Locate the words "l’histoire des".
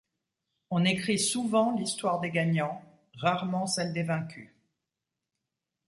1.77-2.31